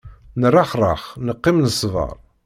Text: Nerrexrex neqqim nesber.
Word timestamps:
Nerrexrex 0.39 1.03
neqqim 1.25 1.57
nesber. 1.63 2.11